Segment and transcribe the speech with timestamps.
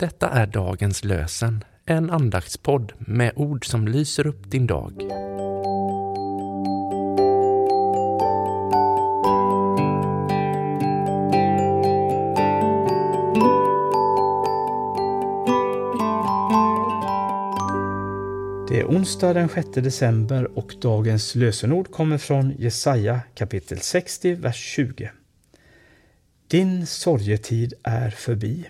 [0.00, 4.92] Detta är dagens lösen, en andaktspodd med ord som lyser upp din dag.
[18.68, 24.56] Det är onsdag den 6 december och dagens lösenord kommer från Jesaja kapitel 60, vers
[24.56, 25.10] 20.
[26.48, 28.66] Din sorgetid är förbi.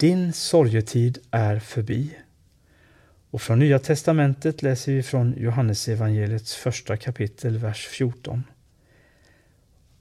[0.00, 2.16] Din sorgetid är förbi.
[3.30, 8.44] Och från Nya testamentet läser vi från Johannesevangeliets första kapitel, vers 14.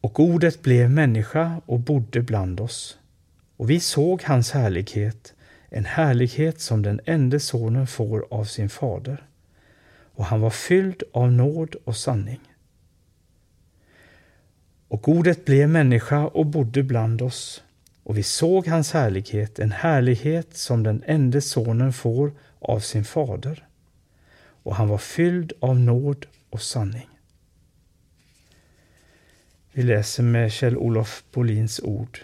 [0.02, 2.98] Och ordet blev människa och bodde bland oss.
[3.56, 5.34] Och vi såg hans härlighet,
[5.70, 9.28] en härlighet som den enda sonen får av sin fader.
[10.14, 12.54] Och han var fylld av nåd och sanning.
[14.88, 17.64] Och ordet blev människa och bodde bland oss,
[18.08, 23.68] och vi såg hans härlighet, en härlighet som den enda sonen får av sin fader.
[24.64, 27.10] Och han var fylld av nåd och sanning.
[29.72, 32.20] Vi läser med Kjell-Olof Bolins ord.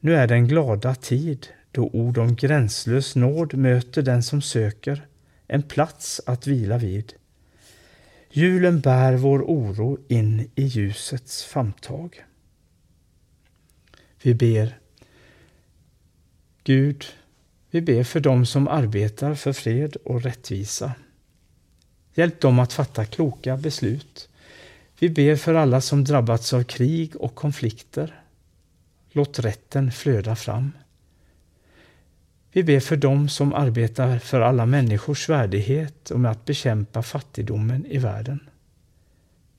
[0.00, 5.06] Nu är den glada tid då ord om gränslös nåd möter den som söker
[5.46, 7.12] en plats att vila vid.
[8.30, 12.24] Julen bär vår oro in i ljusets famntag.
[14.22, 14.78] Vi ber.
[16.64, 17.04] Gud,
[17.70, 20.92] vi ber för dem som arbetar för fred och rättvisa.
[22.14, 24.28] Hjälp dem att fatta kloka beslut.
[24.98, 28.22] Vi ber för alla som drabbats av krig och konflikter.
[29.10, 30.72] Låt rätten flöda fram.
[32.52, 37.86] Vi ber för dem som arbetar för alla människors värdighet och med att bekämpa fattigdomen
[37.86, 38.40] i världen.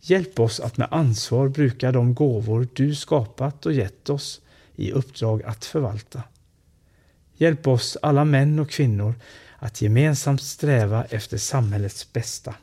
[0.02, 4.42] Hjälp oss att med ansvar bruka de gåvor du skapat och gett oss
[4.76, 6.24] i uppdrag att förvalta.
[7.34, 9.16] Hjälp oss alla män och kvinnor
[9.58, 12.56] att gemensamt sträva efter samhällets bästa.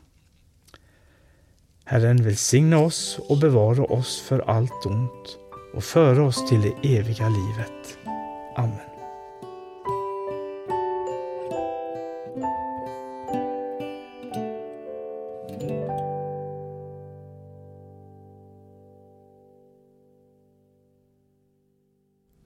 [1.84, 5.38] Herren välsigna oss och bevara oss för allt ont
[5.74, 7.98] och föra oss till det eviga livet.
[8.56, 8.89] Amen.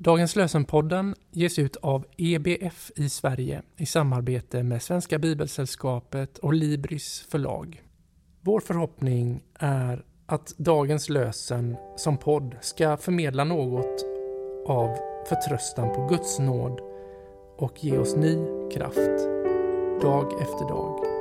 [0.04, 7.26] Dagens lösenpodden ges ut av EBF i Sverige i samarbete med Svenska Bibelsällskapet och Libris
[7.30, 7.82] förlag.
[8.40, 14.04] Vår förhoppning är att dagens lösen som podd ska förmedla något
[14.66, 14.96] av
[15.28, 16.80] förtröstan på Guds nåd
[17.56, 18.36] och ge oss ny
[18.72, 19.20] kraft
[20.02, 21.13] dag efter dag.